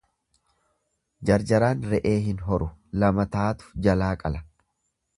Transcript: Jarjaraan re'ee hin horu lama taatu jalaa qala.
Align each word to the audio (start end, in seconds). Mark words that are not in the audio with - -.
Jarjaraan 1.31 1.85
re'ee 1.93 2.15
hin 2.31 2.43
horu 2.49 2.71
lama 3.05 3.29
taatu 3.39 3.71
jalaa 3.89 4.13
qala. 4.27 4.47